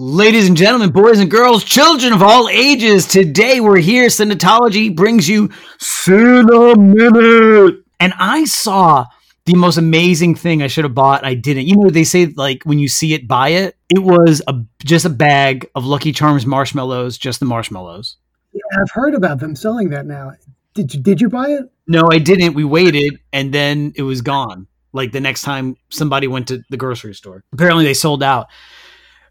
[0.00, 4.06] Ladies and gentlemen, boys and girls, children of all ages, today we're here.
[4.06, 5.48] Cinematology brings you
[5.80, 7.82] Cine Minute.
[7.98, 9.06] And I saw
[9.44, 11.24] the most amazing thing I should have bought.
[11.24, 11.66] I didn't.
[11.66, 13.76] You know, they say like when you see it, buy it.
[13.88, 18.18] It was a just a bag of Lucky Charms marshmallows, just the marshmallows.
[18.52, 20.30] Yeah, I've heard about them selling that now.
[20.74, 21.72] Did you did you buy it?
[21.88, 22.54] No, I didn't.
[22.54, 24.68] We waited and then it was gone.
[24.92, 27.42] Like the next time somebody went to the grocery store.
[27.52, 28.46] Apparently they sold out.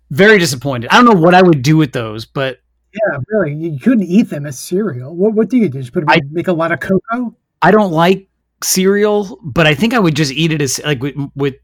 [0.09, 0.89] Very disappointed.
[0.91, 2.59] I don't know what I would do with those, but
[2.93, 3.53] Yeah, really.
[3.53, 5.15] You couldn't eat them as cereal.
[5.15, 5.79] What what do you do?
[5.79, 7.35] Just put them I- make a lot of cocoa?
[7.61, 8.27] I don't like
[8.63, 11.55] cereal, but I think I would just eat it as like with with,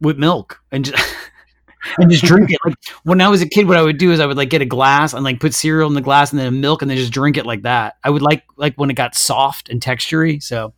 [0.00, 1.14] with milk and just
[1.98, 2.58] and just drink it.
[2.64, 4.60] Like when I was a kid, what I would do is I would like get
[4.62, 7.12] a glass and like put cereal in the glass and then milk and then just
[7.12, 7.96] drink it like that.
[8.04, 10.42] I would like like when it got soft and textury.
[10.42, 10.74] So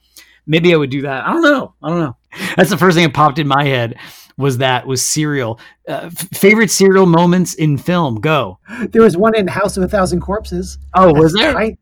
[0.47, 1.27] maybe I would do that.
[1.27, 1.75] I don't know.
[1.83, 2.17] I don't know.
[2.57, 3.97] That's the first thing that popped in my head
[4.37, 5.59] was that was cereal.
[5.89, 8.17] Uh, f- favorite cereal moments in film?
[8.21, 8.59] Go.
[8.91, 10.79] There was one in House of a Thousand Corpses.
[10.95, 11.55] Oh, was there?
[11.59, 11.79] Ti-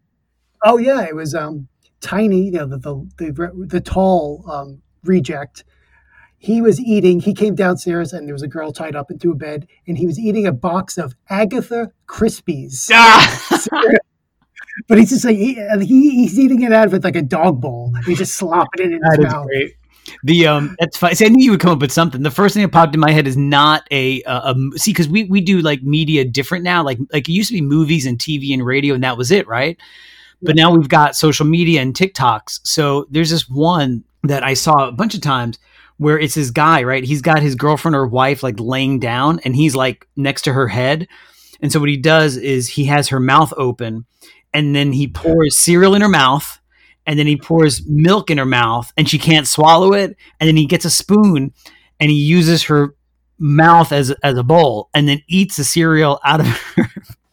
[0.64, 1.68] oh yeah, it was um
[2.00, 2.94] tiny, you know, the the
[3.32, 5.64] the, the tall um, reject.
[6.38, 7.20] He was eating.
[7.20, 10.06] He came downstairs, and there was a girl tied up into a bed, and he
[10.06, 12.90] was eating a box of Agatha Krispies.
[12.92, 13.68] Ah!
[14.88, 17.60] But he's just like he, he he's eating it out of it like a dog
[17.60, 17.92] bowl.
[18.06, 19.46] He's just slopping it in his That is mouth.
[19.46, 19.74] great.
[20.24, 21.14] The um, that's fine.
[21.16, 22.22] See, I knew you would come up with something.
[22.22, 25.08] The first thing that popped in my head is not a, uh, a see because
[25.08, 26.84] we we do like media different now.
[26.84, 29.48] Like like it used to be movies and TV and radio, and that was it,
[29.48, 29.76] right?
[30.40, 32.60] But now we've got social media and TikToks.
[32.64, 35.58] So there's this one that I saw a bunch of times
[35.98, 37.04] where it's this guy, right?
[37.04, 40.68] He's got his girlfriend or wife like laying down, and he's like next to her
[40.68, 41.08] head.
[41.60, 44.06] And so what he does is he has her mouth open,
[44.54, 46.60] and then he pours cereal in her mouth
[47.06, 50.56] and then he pours milk in her mouth and she can't swallow it and then
[50.56, 51.52] he gets a spoon
[52.00, 52.94] and he uses her
[53.38, 56.88] mouth as as a bowl and then eats the cereal out of her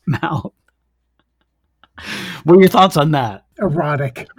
[0.05, 0.51] mouth.
[2.43, 3.45] What are your thoughts on that?
[3.59, 4.27] Erotic.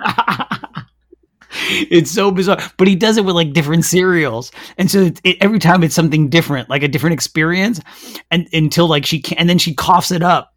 [1.90, 5.36] it's so bizarre but he does it with like different cereals and so it, it,
[5.40, 7.80] every time it's something different like a different experience
[8.30, 10.54] and until like she can and then she coughs it up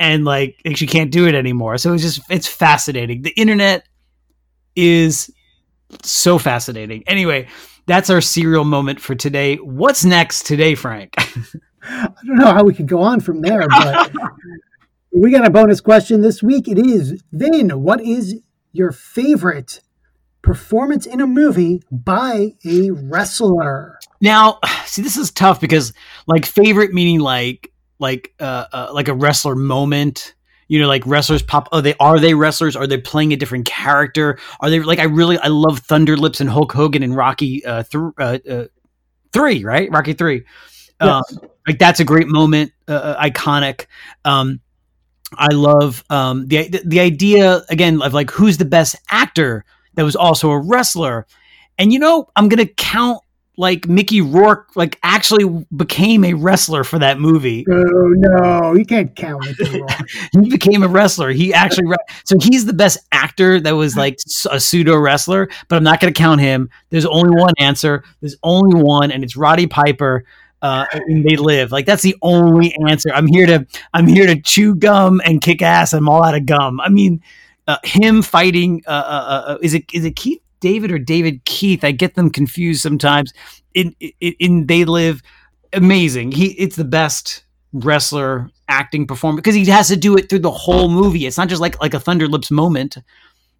[0.00, 3.22] and like she can't do it anymore so it's just it's fascinating.
[3.22, 3.86] The internet
[4.76, 5.32] is
[6.02, 7.46] so fascinating anyway
[7.86, 11.14] that's our cereal moment for today what's next today frank
[11.82, 14.12] I don't know how we could go on from there, but
[15.12, 16.68] we got a bonus question this week.
[16.68, 18.40] It is Vin, what is
[18.72, 19.80] your favorite
[20.42, 23.98] performance in a movie by a wrestler?
[24.20, 25.92] Now, see, this is tough because
[26.26, 30.34] like favorite meaning like like uh, uh like a wrestler moment.
[30.72, 31.68] You know, like wrestlers pop.
[31.70, 32.76] Oh, they are they wrestlers?
[32.76, 34.38] Are they playing a different character?
[34.60, 37.82] Are they like I really I love Thunder Lips and Hulk Hogan and Rocky uh,
[37.82, 38.64] th- uh, uh
[39.34, 40.46] three right Rocky three.
[40.98, 41.24] Um,
[41.68, 43.84] like that's a great moment, uh, uh, iconic.
[44.24, 44.60] Um,
[45.36, 50.04] I love um, the, the the idea again of like who's the best actor that
[50.04, 51.26] was also a wrestler,
[51.76, 53.20] and you know I'm gonna count
[53.62, 57.64] like Mickey Rourke like actually became a wrestler for that movie.
[57.70, 59.46] Oh, no, you can't count.
[60.32, 61.30] He became a wrestler.
[61.30, 61.86] He actually
[62.24, 64.18] so he's the best actor that was like
[64.50, 66.70] a pseudo wrestler, but I'm not gonna count him.
[66.90, 68.02] There's only one answer.
[68.20, 70.24] There's only one, and it's Roddy Piper.
[70.60, 73.10] Uh, and they live like that's the only answer.
[73.14, 75.92] I'm here to I'm here to chew gum and kick ass.
[75.92, 76.80] I'm all out of gum.
[76.80, 77.22] I mean,
[77.68, 78.82] uh, him fighting.
[78.86, 81.84] Uh, uh, uh, is it is it Keith David or David Keith?
[81.84, 83.34] I get them confused sometimes.
[83.74, 85.20] In in, in They Live,
[85.74, 86.32] amazing.
[86.32, 90.50] He it's the best wrestler acting performance because he has to do it through the
[90.50, 91.26] whole movie.
[91.26, 92.96] It's not just like like a Thunder Lips moment.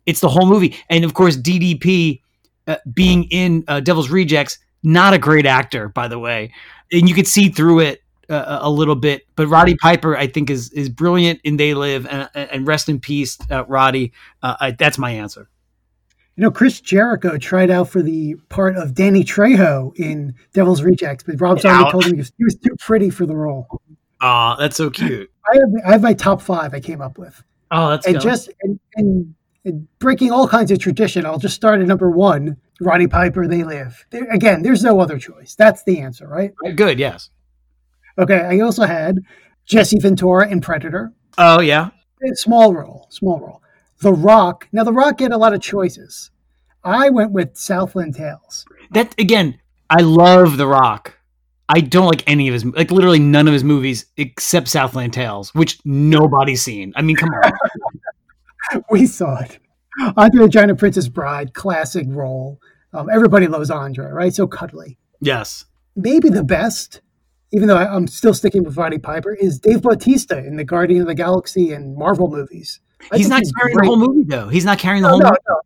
[0.07, 2.23] It's the whole movie, and of course DDP
[2.67, 6.53] uh, being in uh, Devil's Rejects, not a great actor, by the way,
[6.91, 9.23] and you could see through it uh, a little bit.
[9.37, 13.01] But Roddy Piper, I think, is is brilliant in They Live, and, and rest in
[13.01, 14.13] peace, uh, Roddy.
[14.43, 15.49] Uh, I, that's my answer.
[16.37, 21.25] You know, Chris Jericho tried out for the part of Danny Trejo in Devil's Rejects,
[21.25, 23.67] but Rob Zombie told him he was, he was too pretty for the role.
[24.23, 25.31] Aw, that's so cute.
[25.53, 27.43] I have, I have my top five I came up with.
[27.71, 28.23] Oh, that's and good.
[28.23, 29.35] just and, and,
[29.65, 32.57] and breaking all kinds of tradition, I'll just start at number one.
[32.81, 34.07] Roddy Piper, They Live.
[34.11, 35.55] There, again, there's no other choice.
[35.55, 36.53] That's the answer, right?
[36.65, 36.99] Uh, good.
[36.99, 37.31] Yes.
[38.19, 38.41] Okay.
[38.41, 39.19] I also had
[39.67, 41.13] Jesse Ventura in Predator.
[41.37, 41.91] Oh yeah.
[42.35, 43.63] Small role, small role.
[44.03, 44.69] The Rock.
[44.73, 46.31] Now, The Rock had a lot of choices.
[46.85, 48.67] I went with Southland Tales.
[48.91, 51.19] That again, I love The Rock.
[51.69, 55.55] I don't like any of his like literally none of his movies except Southland Tales,
[55.55, 56.93] which nobody's seen.
[56.97, 57.53] I mean, come on.
[58.91, 59.59] We saw it.
[60.17, 62.61] Andre the Giant Princess Bride, classic role.
[62.93, 64.33] Um, everybody loves Andre, right?
[64.33, 64.99] So cuddly.
[65.21, 65.65] yes.
[65.95, 67.03] Maybe the best
[67.53, 71.03] even though I, am still sticking with Roddy Piper, is Dave Bautista in the Guardian
[71.03, 72.81] of the Galaxy and Marvel movies.
[73.11, 73.85] I he's not he's carrying great.
[73.85, 74.49] the whole movie, though.
[74.49, 75.39] He's not carrying the no, whole no, movie.
[75.49, 75.61] No,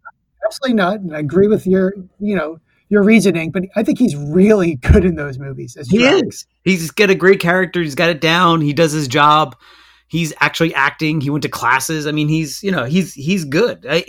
[0.44, 1.00] absolutely not.
[1.00, 5.04] And I agree with your, you know, your reasoning, but I think he's really good
[5.04, 5.76] in those movies.
[5.90, 6.46] he is.
[6.62, 7.82] He's got a great character.
[7.82, 8.60] He's got it down.
[8.60, 9.56] He does his job.
[10.08, 11.20] He's actually acting.
[11.20, 12.06] He went to classes.
[12.06, 13.84] I mean, he's you know he's he's good.
[13.88, 14.04] I,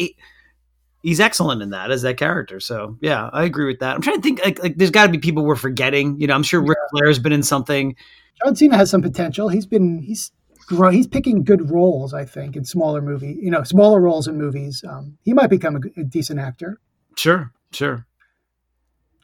[1.01, 2.59] he's excellent in that as that character.
[2.59, 3.95] So yeah, I agree with that.
[3.95, 6.19] I'm trying to think like, like there's got to be people we're forgetting.
[6.19, 7.00] You know, I'm sure Ric yeah.
[7.00, 7.95] Flair's been in something.
[8.44, 9.50] John Cena has some potential.
[9.50, 10.31] He's been he's
[10.69, 12.13] he's picking good roles.
[12.13, 14.83] I think in smaller movie, you know, smaller roles in movies.
[14.87, 16.79] Um, he might become a, a decent actor.
[17.15, 18.05] Sure, sure.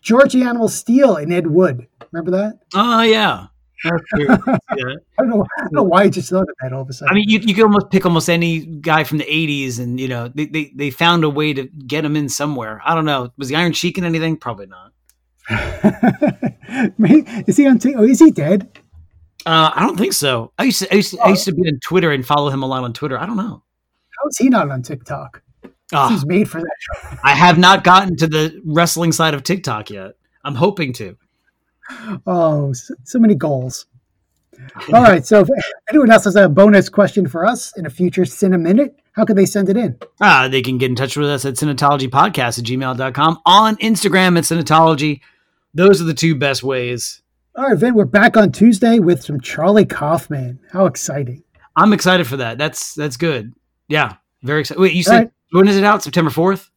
[0.02, 1.88] George Animal Steele and Ed Wood.
[2.12, 2.60] Remember that?
[2.74, 3.48] Oh yeah.
[3.86, 3.98] yeah.
[4.18, 4.58] I
[5.18, 5.46] don't know.
[5.58, 7.12] I don't know why I just thought of that all of a sudden.
[7.12, 10.08] I mean, you, you could almost pick almost any guy from the '80s, and you
[10.08, 12.82] know, they, they they found a way to get him in somewhere.
[12.86, 13.32] I don't know.
[13.38, 14.38] Was the Iron Sheik in anything?
[14.38, 14.94] Probably not.
[17.48, 17.80] is he on?
[17.80, 18.80] T- oh, is he dead?
[19.46, 20.52] Uh, I don't think so.
[20.58, 21.24] I used to I used to, oh.
[21.24, 23.20] I used to be on Twitter and follow him a lot on Twitter.
[23.20, 23.64] I don't know.
[24.22, 25.42] How is he not on TikTok?
[25.92, 27.20] Oh, He's made for that.
[27.24, 30.14] I have not gotten to the wrestling side of TikTok yet.
[30.44, 31.18] I'm hoping to.
[32.26, 33.86] Oh, so, so many goals.
[34.94, 35.26] All right.
[35.26, 35.50] So, if
[35.90, 39.36] anyone else has a bonus question for us in a future Cine Minute, how can
[39.36, 39.98] they send it in?
[40.20, 44.46] Uh, they can get in touch with us at Cinetologypodcast at gmail.com, on Instagram at
[44.46, 45.22] Cinetology.
[45.74, 47.22] Those are the two best ways.
[47.56, 50.60] All right, Vin, we're back on Tuesday with some Charlie Kaufman.
[50.72, 51.44] How exciting!
[51.76, 52.58] I'm excited for that.
[52.58, 53.54] That's that's good.
[53.88, 54.82] Yeah, very excited.
[54.82, 55.32] Wait, you said right.
[55.52, 56.02] when is it out?
[56.02, 56.70] September 4th?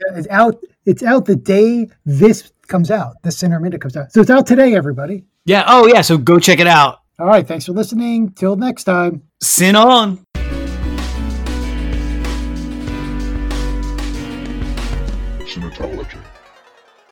[0.00, 0.64] Yeah, it's out.
[0.86, 3.20] It's out the day this comes out.
[3.22, 4.10] The Cine Minute comes out.
[4.10, 5.24] So it's out today, everybody.
[5.44, 5.64] Yeah.
[5.66, 6.00] Oh, yeah.
[6.00, 7.00] So go check it out.
[7.18, 7.46] All right.
[7.46, 8.30] Thanks for listening.
[8.32, 9.22] Till next time.
[9.42, 10.24] Sin on.
[15.44, 16.27] Cinetology.